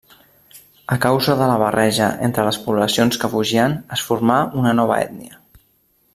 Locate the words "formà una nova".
4.09-4.97